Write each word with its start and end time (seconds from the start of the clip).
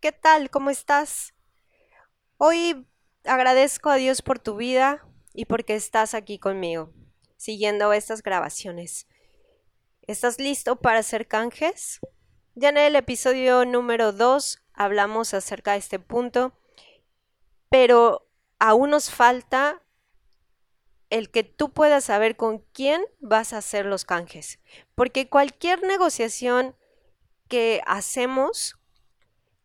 ¿qué 0.00 0.12
tal? 0.12 0.48
¿Cómo 0.50 0.70
estás? 0.70 1.34
Hoy 2.38 2.86
agradezco 3.24 3.90
a 3.90 3.96
Dios 3.96 4.22
por 4.22 4.38
tu 4.38 4.56
vida 4.56 5.06
y 5.34 5.44
porque 5.44 5.74
estás 5.74 6.14
aquí 6.14 6.38
conmigo, 6.38 6.90
siguiendo 7.36 7.92
estas 7.92 8.22
grabaciones. 8.22 9.06
¿Estás 10.02 10.38
listo 10.38 10.76
para 10.76 11.00
hacer 11.00 11.28
canjes? 11.28 12.00
Ya 12.54 12.70
en 12.70 12.78
el 12.78 12.96
episodio 12.96 13.66
número 13.66 14.12
2 14.12 14.62
hablamos 14.72 15.34
acerca 15.34 15.72
de 15.72 15.78
este 15.78 15.98
punto, 15.98 16.58
pero 17.68 18.26
aún 18.58 18.90
nos 18.90 19.10
falta 19.10 19.82
el 21.10 21.30
que 21.30 21.44
tú 21.44 21.72
puedas 21.72 22.04
saber 22.04 22.36
con 22.36 22.60
quién 22.72 23.04
vas 23.20 23.52
a 23.52 23.58
hacer 23.58 23.84
los 23.84 24.06
canjes, 24.06 24.60
porque 24.94 25.28
cualquier 25.28 25.82
negociación 25.82 26.74
que 27.48 27.82
hacemos 27.84 28.79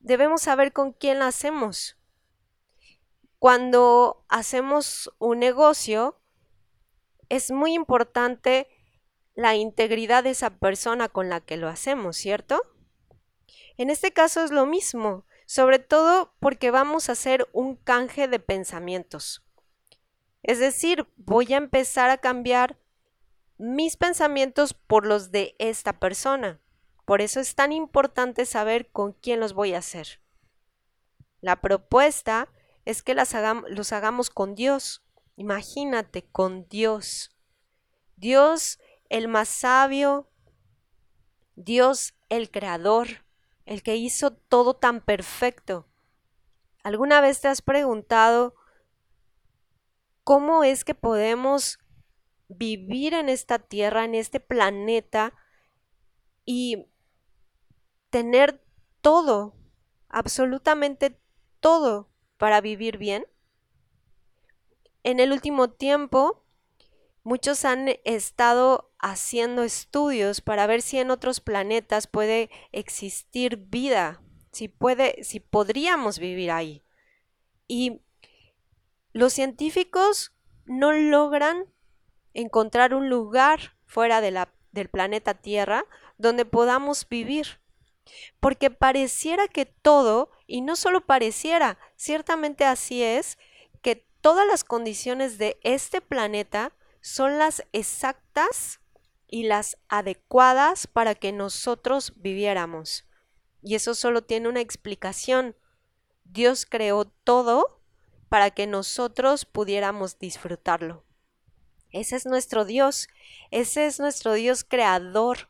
debemos 0.05 0.44
saber 0.44 0.72
con 0.72 0.94
quién 0.94 1.20
la 1.20 1.27
hacemos. 1.27 1.98
Cuando 3.40 4.23
hacemos 4.30 5.12
un 5.18 5.40
negocio, 5.40 6.22
es 7.28 7.52
muy 7.52 7.73
importante 7.73 8.68
la 9.34 9.55
integridad 9.55 10.23
de 10.23 10.30
esa 10.30 10.52
persona 10.52 11.09
con 11.09 11.30
la 11.30 11.41
que 11.41 11.58
lo 11.58 11.68
hacemos, 11.68 12.18
¿cierto? 12.18 12.62
En 13.78 13.90
este 13.90 14.14
caso 14.14 14.44
es 14.44 14.52
lo 14.52 14.68
mismo, 14.68 15.26
sobre 15.48 15.80
todo 15.80 16.34
porque 16.40 16.70
vamos 16.70 17.09
a 17.09 17.14
hacer 17.14 17.50
un 17.52 17.76
canje 17.76 18.28
de 18.28 18.40
pensamientos. 18.40 19.44
Es 20.44 20.59
decir, 20.59 21.08
voy 21.17 21.52
a 21.53 21.58
empezar 21.58 22.12
a 22.12 22.20
cambiar 22.20 22.78
mis 23.58 23.98
pensamientos 23.98 24.76
por 24.76 25.06
los 25.08 25.31
de 25.31 25.56
esta 25.58 26.00
persona. 26.00 26.62
Por 27.05 27.22
eso 27.22 27.40
es 27.40 27.55
tan 27.55 27.72
importante 27.72 28.45
saber 28.45 28.92
con 28.92 29.14
quién 29.14 29.39
los 29.39 29.53
voy 29.53 29.73
a 29.73 29.78
hacer. 29.80 30.20
La 31.39 31.61
propuesta 31.61 32.50
es 32.84 33.03
que 33.03 33.14
las 33.14 33.36
los 33.70 33.94
hagamos 33.94 34.30
con 34.30 34.56
Dios. 34.56 35.03
Imagínate, 35.36 36.26
con 36.31 36.67
Dios. 36.67 37.36
Dios 38.16 38.80
el 39.09 39.28
más 39.28 39.50
sabio, 39.50 40.28
Dios 41.56 42.16
el 42.30 42.50
creador, 42.50 43.08
el 43.66 43.83
que 43.83 43.95
hizo 43.95 44.33
todo 44.33 44.76
tan 44.76 45.02
perfecto. 45.02 45.88
¿Alguna 46.83 47.22
vez 47.22 47.42
te 47.42 47.48
has 47.48 47.61
preguntado 47.61 48.56
cómo 50.23 50.64
es 50.64 50.83
que 50.83 50.95
podemos 50.95 51.80
vivir 52.48 53.14
en 53.14 53.30
esta 53.30 53.59
tierra, 53.59 54.06
en 54.06 54.16
este 54.16 54.39
planeta, 54.39 55.33
y 56.45 56.88
tener 58.16 58.63
todo, 59.02 59.58
absolutamente 60.08 61.19
todo 61.59 62.09
para 62.38 62.61
vivir 62.61 62.97
bien? 62.97 63.25
En 65.03 65.19
el 65.19 65.33
último 65.33 65.71
tiempo, 65.71 66.45
muchos 67.23 67.66
han 67.66 67.89
estado 68.05 68.89
haciendo 68.99 69.63
estudios 69.63 70.39
para 70.39 70.66
ver 70.66 70.81
si 70.81 70.97
en 70.97 71.11
otros 71.11 71.41
planetas 71.41 72.08
puede 72.08 72.49
existir 72.71 73.58
vida, 73.58 74.21
si 74.53 74.69
puede, 74.69 75.21
si 75.25 75.41
podríamos 75.41 76.17
vivir 76.17 76.52
ahí. 76.52 76.86
Y 77.67 77.99
los 79.11 79.33
científicos 79.33 80.31
no 80.63 80.93
logran 80.93 81.66
encontrar 82.33 82.93
un 82.93 83.09
lugar 83.09 83.75
fuera 83.83 84.21
de 84.21 84.31
la, 84.31 84.53
del 84.71 84.88
planeta 84.88 85.33
Tierra 85.33 85.83
donde 86.17 86.45
podamos 86.45 87.05
vivir. 87.09 87.59
Porque 88.39 88.70
pareciera 88.70 89.48
que 89.48 89.66
todo, 89.66 90.30
y 90.48 90.61
no 90.61 90.75
solo 90.75 91.06
pareciera, 91.06 91.78
ciertamente 91.95 92.66
así 92.66 93.04
es, 93.04 93.38
que 93.82 94.05
todas 94.21 94.48
las 94.48 94.64
condiciones 94.64 95.38
de 95.38 95.58
este 95.64 96.02
planeta 96.02 96.73
son 97.02 97.38
las 97.38 97.64
exactas 97.71 98.80
y 99.27 99.43
las 99.43 99.77
adecuadas 99.89 100.88
para 100.88 101.16
que 101.16 101.32
nosotros 101.32 102.14
viviéramos. 102.16 103.05
Y 103.61 103.76
eso 103.76 103.95
solo 103.95 104.23
tiene 104.23 104.49
una 104.49 104.61
explicación. 104.61 105.55
Dios 106.23 106.66
creó 106.66 107.05
todo 107.05 107.82
para 108.30 108.52
que 108.52 108.67
nosotros 108.67 109.45
pudiéramos 109.45 110.20
disfrutarlo. 110.20 111.04
Ese 111.92 112.16
es 112.16 112.26
nuestro 112.26 112.66
Dios, 112.66 113.08
ese 113.52 113.86
es 113.86 113.99
nuestro 113.99 114.33
Dios 114.33 114.64
creador, 114.64 115.49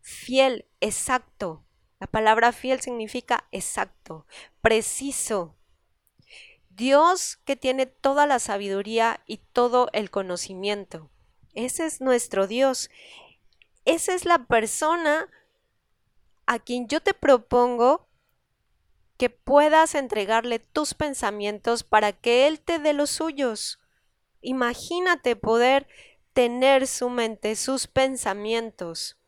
fiel, 0.00 0.66
exacto, 0.80 1.64
la 2.00 2.06
palabra 2.06 2.52
fiel 2.52 2.80
significa 2.80 3.46
exacto, 3.52 4.26
preciso. 4.62 5.54
Dios 6.70 7.36
que 7.44 7.56
tiene 7.56 7.84
toda 7.84 8.26
la 8.26 8.38
sabiduría 8.38 9.20
y 9.26 9.36
todo 9.36 9.90
el 9.92 10.10
conocimiento. 10.10 11.10
Ese 11.52 11.84
es 11.84 12.00
nuestro 12.00 12.46
Dios. 12.46 12.90
Esa 13.84 14.14
es 14.14 14.24
la 14.24 14.46
persona 14.46 15.28
a 16.46 16.58
quien 16.58 16.88
yo 16.88 17.02
te 17.02 17.12
propongo 17.12 18.08
que 19.18 19.28
puedas 19.28 19.94
entregarle 19.94 20.58
tus 20.58 20.94
pensamientos 20.94 21.84
para 21.84 22.12
que 22.14 22.46
Él 22.46 22.60
te 22.60 22.78
dé 22.78 22.94
los 22.94 23.10
suyos. 23.10 23.78
Imagínate 24.40 25.36
poder 25.36 25.86
tener 26.32 26.86
su 26.86 27.10
mente, 27.10 27.56
sus 27.56 27.86
pensamientos 27.86 29.19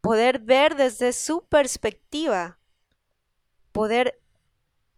poder 0.00 0.38
ver 0.38 0.76
desde 0.76 1.12
su 1.12 1.44
perspectiva, 1.46 2.58
poder, 3.72 4.20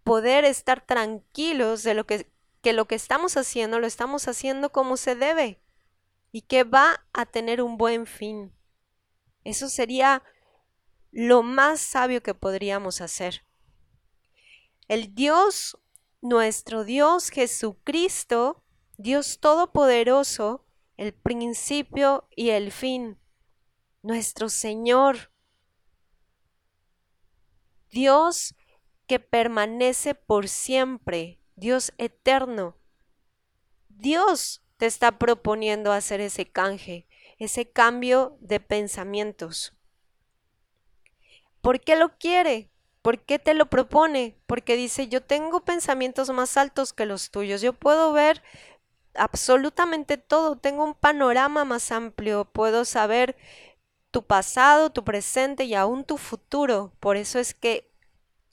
poder 0.04 0.44
estar 0.44 0.84
tranquilos 0.84 1.82
de 1.82 1.94
lo 1.94 2.06
que, 2.06 2.30
que 2.60 2.72
lo 2.72 2.86
que 2.86 2.94
estamos 2.94 3.36
haciendo 3.36 3.78
lo 3.80 3.86
estamos 3.86 4.28
haciendo 4.28 4.70
como 4.70 4.96
se 4.96 5.14
debe 5.14 5.60
y 6.30 6.42
que 6.42 6.64
va 6.64 7.04
a 7.12 7.26
tener 7.26 7.62
un 7.62 7.76
buen 7.76 8.06
fin. 8.06 8.52
Eso 9.44 9.68
sería 9.68 10.22
lo 11.10 11.42
más 11.42 11.80
sabio 11.80 12.22
que 12.22 12.34
podríamos 12.34 13.00
hacer. 13.00 13.44
El 14.88 15.14
Dios, 15.14 15.78
nuestro 16.20 16.84
Dios 16.84 17.30
Jesucristo, 17.30 18.64
Dios 18.96 19.40
Todopoderoso, 19.40 20.64
el 20.96 21.12
principio 21.12 22.28
y 22.34 22.50
el 22.50 22.72
fin, 22.72 23.18
nuestro 24.02 24.48
Señor. 24.48 25.30
Dios 27.90 28.54
que 29.06 29.20
permanece 29.20 30.14
por 30.14 30.48
siempre, 30.48 31.38
Dios 31.56 31.92
eterno. 31.98 32.76
Dios 33.88 34.62
te 34.76 34.86
está 34.86 35.18
proponiendo 35.18 35.92
hacer 35.92 36.20
ese 36.20 36.50
canje, 36.50 37.06
ese 37.38 37.70
cambio 37.70 38.36
de 38.40 38.60
pensamientos. 38.60 39.74
¿Por 41.60 41.80
qué 41.80 41.96
lo 41.96 42.18
quiere? 42.18 42.70
¿Por 43.02 43.20
qué 43.20 43.38
te 43.38 43.54
lo 43.54 43.66
propone? 43.66 44.36
Porque 44.46 44.76
dice, 44.76 45.08
yo 45.08 45.22
tengo 45.22 45.64
pensamientos 45.64 46.30
más 46.30 46.56
altos 46.56 46.92
que 46.92 47.06
los 47.06 47.30
tuyos, 47.30 47.60
yo 47.60 47.72
puedo 47.72 48.12
ver 48.12 48.42
absolutamente 49.14 50.16
todo, 50.16 50.56
tengo 50.56 50.84
un 50.84 50.94
panorama 50.94 51.64
más 51.64 51.92
amplio, 51.92 52.44
puedo 52.44 52.84
saber 52.84 53.36
tu 54.12 54.24
pasado, 54.24 54.90
tu 54.90 55.02
presente 55.02 55.64
y 55.64 55.74
aún 55.74 56.04
tu 56.04 56.18
futuro. 56.18 56.92
Por 57.00 57.16
eso 57.16 57.38
es 57.40 57.54
que 57.54 57.92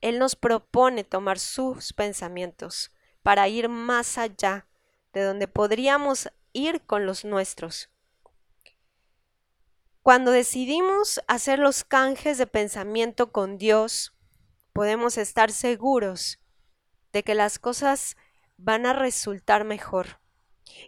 Él 0.02 0.18
nos 0.18 0.36
propone 0.36 1.04
tomar 1.04 1.38
sus 1.38 1.94
pensamientos 1.94 2.92
para 3.22 3.48
ir 3.48 3.70
más 3.70 4.18
allá 4.18 4.66
de 5.14 5.24
donde 5.24 5.48
podríamos 5.48 6.30
ir 6.54 6.82
con 6.86 7.06
los 7.06 7.26
nuestros. 7.26 7.90
Cuando 10.02 10.32
decidimos 10.32 11.22
hacer 11.28 11.60
los 11.60 11.84
canjes 11.84 12.38
de 12.38 12.48
pensamiento 12.48 13.32
con 13.32 13.58
Dios, 13.58 14.16
podemos 14.74 15.18
estar 15.18 15.52
seguros 15.52 16.40
de 17.12 17.24
que 17.24 17.36
las 17.36 17.60
cosas 17.60 18.16
van 18.58 18.86
a 18.86 18.94
resultar 18.94 19.66
mejor, 19.66 20.22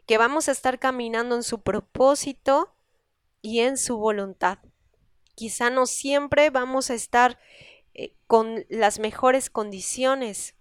que 0.08 0.18
vamos 0.18 0.48
a 0.48 0.54
estar 0.54 0.80
caminando 0.80 1.36
en 1.36 1.44
su 1.44 1.62
propósito 1.62 2.74
y 3.42 3.60
en 3.60 3.78
su 3.78 3.98
voluntad. 3.98 4.60
Quizá 5.42 5.72
no 5.72 5.88
siempre 5.88 6.52
vamos 6.52 6.92
a 6.92 6.94
estar 6.94 7.40
eh, 7.96 8.14
con 8.28 8.64
las 8.70 9.00
mejores 9.00 9.50
condiciones, 9.50 10.54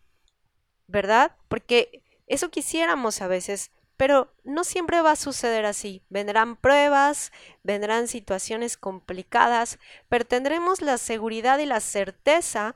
¿verdad? 0.86 1.36
Porque 1.48 2.02
eso 2.26 2.50
quisiéramos 2.50 3.20
a 3.20 3.28
veces, 3.28 3.72
pero 3.98 4.34
no 4.42 4.64
siempre 4.64 5.02
va 5.02 5.10
a 5.10 5.16
suceder 5.16 5.66
así. 5.66 6.02
Vendrán 6.08 6.56
pruebas, 6.56 7.30
vendrán 7.62 8.08
situaciones 8.08 8.78
complicadas, 8.78 9.78
pero 10.08 10.24
tendremos 10.24 10.80
la 10.80 10.96
seguridad 10.96 11.58
y 11.58 11.66
la 11.66 11.80
certeza 11.80 12.74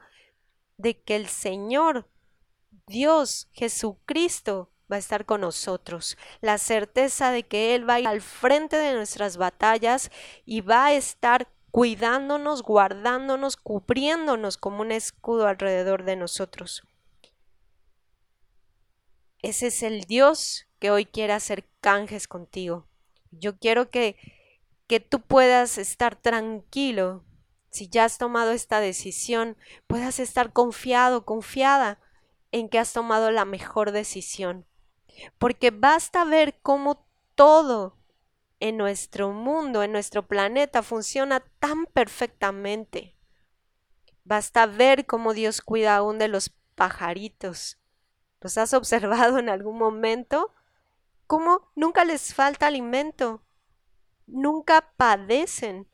de 0.76 1.00
que 1.00 1.16
el 1.16 1.26
Señor, 1.26 2.06
Dios, 2.86 3.48
Jesucristo, 3.54 4.70
va 4.92 4.96
a 4.96 4.98
estar 4.98 5.24
con 5.24 5.40
nosotros, 5.40 6.18
la 6.42 6.58
certeza 6.58 7.30
de 7.30 7.44
que 7.44 7.74
Él 7.74 7.88
va 7.88 7.94
a 7.94 8.00
ir 8.00 8.08
al 8.08 8.20
frente 8.20 8.76
de 8.76 8.92
nuestras 8.92 9.38
batallas 9.38 10.10
y 10.44 10.60
va 10.60 10.84
a 10.84 10.92
estar 10.92 11.48
cuidándonos, 11.74 12.62
guardándonos, 12.62 13.56
cubriéndonos 13.56 14.58
como 14.58 14.82
un 14.82 14.92
escudo 14.92 15.48
alrededor 15.48 16.04
de 16.04 16.14
nosotros. 16.14 16.84
Ese 19.42 19.66
es 19.66 19.82
el 19.82 20.02
Dios 20.02 20.68
que 20.78 20.92
hoy 20.92 21.04
quiere 21.04 21.32
hacer 21.32 21.68
canjes 21.80 22.28
contigo. 22.28 22.86
Yo 23.32 23.58
quiero 23.58 23.90
que, 23.90 24.14
que 24.86 25.00
tú 25.00 25.20
puedas 25.20 25.76
estar 25.76 26.14
tranquilo. 26.14 27.24
Si 27.70 27.88
ya 27.88 28.04
has 28.04 28.18
tomado 28.18 28.52
esta 28.52 28.78
decisión, 28.78 29.56
puedas 29.88 30.20
estar 30.20 30.52
confiado, 30.52 31.24
confiada 31.24 31.98
en 32.52 32.68
que 32.68 32.78
has 32.78 32.92
tomado 32.92 33.32
la 33.32 33.44
mejor 33.44 33.90
decisión. 33.90 34.64
Porque 35.38 35.72
basta 35.72 36.24
ver 36.24 36.56
cómo 36.62 37.04
todo 37.34 37.98
en 38.64 38.78
nuestro 38.78 39.30
mundo, 39.30 39.82
en 39.82 39.92
nuestro 39.92 40.26
planeta, 40.26 40.82
funciona 40.82 41.40
tan 41.58 41.84
perfectamente. 41.84 43.14
Basta 44.24 44.64
ver 44.64 45.04
cómo 45.04 45.34
Dios 45.34 45.60
cuida 45.60 45.96
aún 45.96 46.18
de 46.18 46.28
los 46.28 46.48
pajaritos. 46.74 47.76
¿Los 48.40 48.56
has 48.56 48.72
observado 48.72 49.38
en 49.38 49.50
algún 49.50 49.76
momento? 49.76 50.54
¿Cómo 51.26 51.72
nunca 51.74 52.06
les 52.06 52.32
falta 52.32 52.66
alimento? 52.66 53.42
Nunca 54.26 54.94
padecen. 54.96 55.86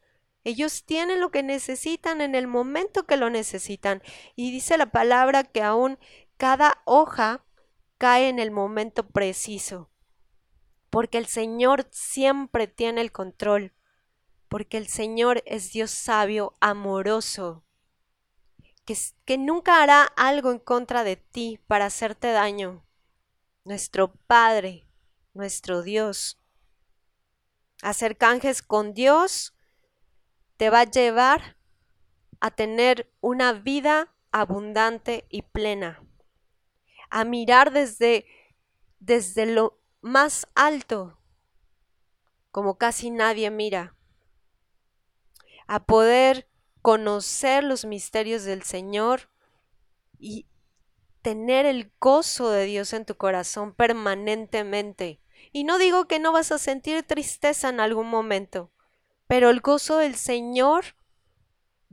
Ellos 0.44 0.84
tienen 0.84 1.19
lo 1.19 1.32
que 1.32 1.43
necesitan 1.43 2.20
en 2.20 2.37
el 2.37 2.46
momento 2.46 3.05
que 3.05 3.16
lo 3.16 3.31
necesitan. 3.31 4.00
Y 4.37 4.52
dice 4.52 4.78
la 4.78 4.93
palabra 4.93 5.43
que 5.43 5.64
aún 5.64 5.99
cada 6.37 6.82
hoja 6.84 7.44
cae 7.99 8.28
en 8.28 8.38
el 8.38 8.52
momento 8.52 9.08
preciso 9.08 9.90
porque 10.90 11.19
el 11.19 11.26
Señor 11.26 11.87
siempre 11.90 12.66
tiene 12.66 13.00
el 13.00 13.12
control, 13.12 13.72
porque 14.48 14.76
el 14.76 14.88
Señor 14.88 15.42
es 15.46 15.72
Dios 15.72 15.92
sabio, 15.92 16.54
amoroso, 16.60 17.64
que, 19.25 19.38
nunca 19.38 19.82
hará 19.82 20.02
algo 20.02 20.50
en 20.50 20.58
contra 20.58 21.04
de 21.04 21.16
ti 21.16 21.60
para 21.69 21.87
hacerte 21.87 22.32
daño. 22.32 22.84
Nuestro 23.64 24.12
Padre, 24.26 24.88
nuestro 25.32 25.82
Dios. 25.82 26.40
Hacer 27.82 28.16
canjes 28.16 28.62
con 28.62 28.92
Dios 28.92 29.54
te 30.56 30.70
va 30.70 30.81
a 30.81 30.90
llevar 30.90 31.56
a 32.40 32.50
tener 32.50 33.12
una 33.20 33.52
vida 33.52 34.12
abundante 34.32 35.26
y 35.28 35.42
plena, 35.42 36.02
a 37.10 37.25
mirar 37.25 37.72
desde, 37.72 38.26
desde 38.98 39.46
lo 39.46 39.80
más 40.00 40.47
alto, 40.55 41.19
como 42.50 42.79
casi 42.79 43.11
nadie 43.11 43.50
mira, 43.50 43.97
a 45.67 45.85
poder 45.85 46.49
conocer 46.82 47.62
los 47.64 47.85
misterios 47.85 48.44
del 48.44 48.62
Señor 48.62 49.31
y 50.19 50.47
tener 51.23 51.67
el 51.67 51.93
gozo 52.00 52.50
de 52.50 52.64
Dios 52.64 52.93
en 52.93 53.05
tu 53.05 53.17
corazón 53.17 53.75
permanentemente. 53.75 55.20
Y 55.52 55.64
no 55.64 55.79
digo 55.79 56.06
que 56.06 56.19
no 56.19 56.32
vas 56.32 56.52
a 56.52 56.58
sentir 56.58 57.02
tristeza 57.02 57.69
en 57.69 57.81
algún 57.81 58.08
momento, 58.08 58.73
pero 59.26 59.50
el 59.50 59.61
gozo 59.61 59.99
del 59.99 60.17
Señor 60.17 60.85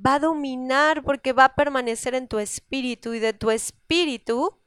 va 0.03 0.15
a 0.15 0.19
dominar 0.19 1.03
porque 1.03 1.33
va 1.33 1.45
a 1.45 1.55
permanecer 1.55 2.15
en 2.15 2.27
tu 2.27 2.39
espíritu 2.39 3.13
y 3.13 3.19
de 3.19 3.33
tu 3.33 3.51
espíritu 3.51 4.59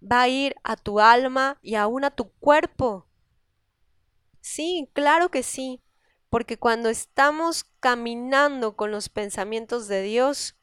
va 0.00 0.22
a 0.22 0.28
ir 0.28 0.54
a 0.62 0.76
tu 0.76 1.00
alma 1.00 1.58
y 1.62 1.74
aún 1.74 2.04
a 2.04 2.10
tu 2.10 2.30
cuerpo. 2.34 3.06
Sí, 4.40 4.88
claro 4.92 5.30
que 5.30 5.42
sí, 5.42 5.82
porque 6.30 6.58
cuando 6.58 6.88
estamos 6.88 7.64
caminando 7.80 8.76
con 8.76 8.90
los 8.90 9.08
pensamientos 9.08 9.88
de 9.88 10.02
Dios, 10.02 10.56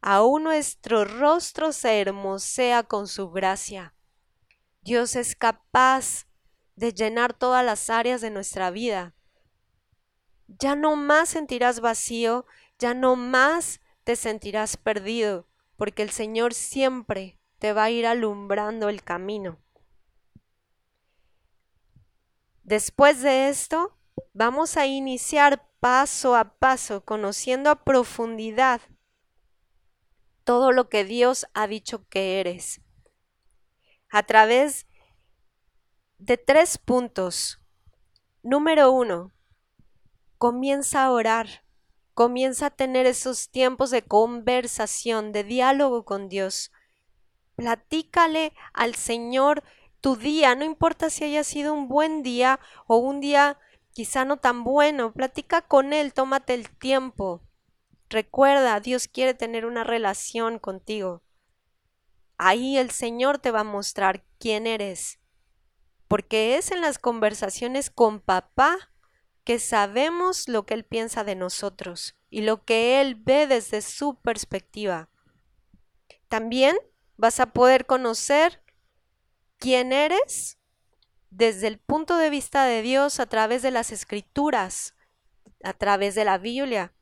aún 0.00 0.44
nuestro 0.44 1.04
rostro 1.04 1.72
se 1.72 2.00
hermosea 2.00 2.82
con 2.82 3.06
su 3.06 3.30
gracia. 3.30 3.94
Dios 4.80 5.14
es 5.16 5.36
capaz 5.36 6.26
de 6.74 6.92
llenar 6.92 7.34
todas 7.34 7.64
las 7.64 7.90
áreas 7.90 8.20
de 8.20 8.30
nuestra 8.30 8.70
vida. 8.70 9.14
Ya 10.46 10.74
no 10.74 10.96
más 10.96 11.30
sentirás 11.30 11.80
vacío, 11.80 12.46
ya 12.78 12.94
no 12.94 13.14
más 13.14 13.80
te 14.04 14.16
sentirás 14.16 14.76
perdido, 14.76 15.46
porque 15.76 16.02
el 16.02 16.10
Señor 16.10 16.54
siempre 16.54 17.38
te 17.62 17.72
va 17.72 17.84
a 17.84 17.90
ir 17.90 18.08
alumbrando 18.08 18.88
el 18.88 19.04
camino. 19.04 19.56
Después 22.64 23.22
de 23.22 23.50
esto, 23.50 23.96
vamos 24.32 24.76
a 24.76 24.86
iniciar 24.86 25.70
paso 25.78 26.34
a 26.34 26.58
paso, 26.58 27.04
conociendo 27.04 27.70
a 27.70 27.84
profundidad 27.84 28.80
todo 30.42 30.72
lo 30.72 30.88
que 30.88 31.04
Dios 31.04 31.46
ha 31.54 31.68
dicho 31.68 32.08
que 32.08 32.40
eres. 32.40 32.80
A 34.10 34.24
través 34.24 34.88
de 36.18 36.38
tres 36.38 36.78
puntos. 36.78 37.60
Número 38.42 38.90
uno, 38.90 39.30
comienza 40.36 41.04
a 41.04 41.12
orar, 41.12 41.64
comienza 42.12 42.66
a 42.66 42.70
tener 42.70 43.06
esos 43.06 43.50
tiempos 43.50 43.92
de 43.92 44.02
conversación, 44.02 45.30
de 45.30 45.44
diálogo 45.44 46.04
con 46.04 46.28
Dios. 46.28 46.72
Platícale 47.56 48.52
al 48.72 48.94
Señor 48.94 49.62
tu 50.00 50.16
día, 50.16 50.54
no 50.54 50.64
importa 50.64 51.10
si 51.10 51.24
haya 51.24 51.44
sido 51.44 51.72
un 51.72 51.88
buen 51.88 52.22
día 52.22 52.58
o 52.86 52.96
un 52.96 53.20
día 53.20 53.58
quizá 53.92 54.24
no 54.24 54.38
tan 54.38 54.64
bueno, 54.64 55.12
platica 55.12 55.62
con 55.62 55.92
Él, 55.92 56.12
tómate 56.12 56.54
el 56.54 56.70
tiempo. 56.70 57.42
Recuerda, 58.08 58.80
Dios 58.80 59.08
quiere 59.08 59.34
tener 59.34 59.64
una 59.64 59.84
relación 59.84 60.58
contigo. 60.58 61.22
Ahí 62.36 62.76
el 62.76 62.90
Señor 62.90 63.38
te 63.38 63.50
va 63.50 63.60
a 63.60 63.64
mostrar 63.64 64.24
quién 64.38 64.66
eres, 64.66 65.20
porque 66.08 66.56
es 66.56 66.72
en 66.72 66.80
las 66.80 66.98
conversaciones 66.98 67.88
con 67.90 68.20
papá 68.20 68.90
que 69.44 69.58
sabemos 69.58 70.48
lo 70.48 70.66
que 70.66 70.74
Él 70.74 70.84
piensa 70.84 71.24
de 71.24 71.36
nosotros 71.36 72.16
y 72.30 72.42
lo 72.42 72.64
que 72.64 73.00
Él 73.00 73.14
ve 73.14 73.46
desde 73.46 73.82
su 73.82 74.16
perspectiva. 74.20 75.08
También 76.28 76.76
vas 77.22 77.38
a 77.38 77.46
poder 77.46 77.86
conocer 77.86 78.60
quién 79.58 79.92
eres 79.92 80.58
desde 81.30 81.68
el 81.68 81.78
punto 81.78 82.16
de 82.16 82.30
vista 82.30 82.64
de 82.64 82.82
Dios 82.82 83.20
a 83.20 83.26
través 83.26 83.62
de 83.62 83.70
las 83.70 83.92
escrituras, 83.92 84.96
a 85.62 85.72
través 85.72 86.16
de 86.16 86.24
la 86.24 86.38
Biblia. 86.38 86.92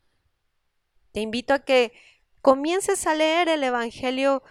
Te 1.12 1.20
invito 1.20 1.54
a 1.54 1.60
que 1.60 1.94
comiences 2.42 3.06
a 3.06 3.14
leer 3.14 3.48
el 3.48 3.64
Evangelio 3.64 4.42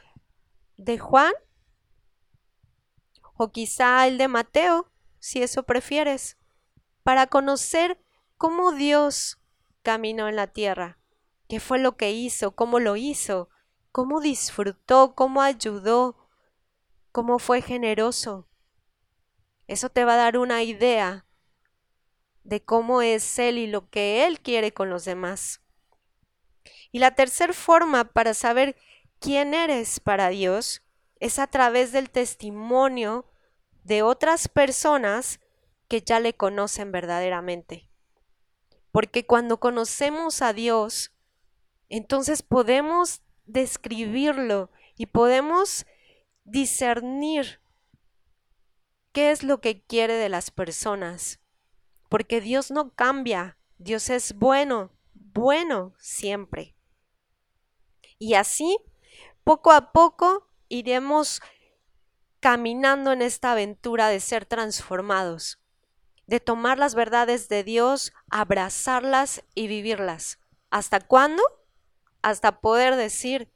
de 0.77 0.97
Juan 0.97 1.33
o 3.35 3.51
quizá 3.51 4.07
el 4.07 4.17
de 4.17 4.27
Mateo, 4.27 4.91
si 5.19 5.43
eso 5.43 5.61
prefieres, 5.61 6.39
para 7.03 7.27
conocer 7.27 8.01
cómo 8.37 8.71
Dios 8.71 9.39
caminó 9.83 10.29
en 10.29 10.35
la 10.35 10.47
tierra, 10.47 10.97
qué 11.47 11.59
fue 11.59 11.77
lo 11.77 11.95
que 11.95 12.11
hizo, 12.11 12.55
cómo 12.55 12.79
lo 12.79 12.95
hizo, 12.95 13.51
cómo 13.99 14.21
disfrutó, 14.21 15.13
cómo 15.13 15.41
ayudó, 15.41 16.15
cómo 17.11 17.37
fue 17.37 17.61
generoso. 17.61 18.47
Eso 19.67 19.89
te 19.89 20.05
va 20.05 20.13
a 20.13 20.15
dar 20.15 20.37
una 20.37 20.63
idea 20.63 21.25
de 22.45 22.63
cómo 22.63 23.01
es 23.01 23.37
Él 23.39 23.57
y 23.57 23.67
lo 23.67 23.89
que 23.89 24.25
Él 24.25 24.39
quiere 24.39 24.71
con 24.71 24.89
los 24.89 25.03
demás. 25.03 25.59
Y 26.93 26.99
la 26.99 27.13
tercera 27.13 27.51
forma 27.51 28.05
para 28.05 28.33
saber 28.33 28.77
quién 29.19 29.53
eres 29.53 29.99
para 29.99 30.29
Dios 30.29 30.81
es 31.19 31.37
a 31.37 31.47
través 31.47 31.91
del 31.91 32.09
testimonio 32.09 33.25
de 33.83 34.01
otras 34.01 34.47
personas 34.47 35.41
que 35.89 36.01
ya 36.03 36.21
le 36.21 36.33
conocen 36.33 36.93
verdaderamente. 36.93 37.89
Porque 38.93 39.25
cuando 39.25 39.59
conocemos 39.59 40.41
a 40.41 40.53
Dios, 40.53 41.11
entonces 41.89 42.43
podemos 42.43 43.23
describirlo 43.49 44.69
y 44.95 45.07
podemos 45.07 45.85
discernir 46.43 47.59
qué 49.11 49.31
es 49.31 49.43
lo 49.43 49.61
que 49.61 49.81
quiere 49.81 50.13
de 50.13 50.29
las 50.29 50.51
personas. 50.51 51.39
Porque 52.09 52.41
Dios 52.41 52.71
no 52.71 52.93
cambia, 52.95 53.57
Dios 53.77 54.09
es 54.09 54.33
bueno, 54.33 54.91
bueno 55.13 55.93
siempre. 55.99 56.75
Y 58.17 58.33
así, 58.33 58.77
poco 59.43 59.71
a 59.71 59.91
poco, 59.91 60.47
iremos 60.67 61.41
caminando 62.39 63.11
en 63.11 63.21
esta 63.21 63.51
aventura 63.51 64.09
de 64.09 64.19
ser 64.19 64.45
transformados, 64.45 65.59
de 66.25 66.39
tomar 66.39 66.77
las 66.77 66.95
verdades 66.95 67.49
de 67.49 67.63
Dios, 67.63 68.13
abrazarlas 68.29 69.43
y 69.55 69.67
vivirlas. 69.67 70.39
¿Hasta 70.69 70.99
cuándo? 70.99 71.43
Hasta 72.21 72.59
poder 72.59 72.95
decir, 72.95 73.51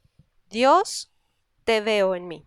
Dios, 0.48 1.12
te 1.64 1.80
veo 1.80 2.14
en 2.14 2.28
mí. 2.28 2.46